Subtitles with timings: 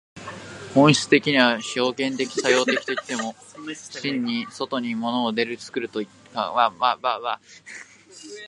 [0.73, 3.35] 本質的には表現作用的といっても、
[4.01, 7.39] 真に外に物を作るということはできない。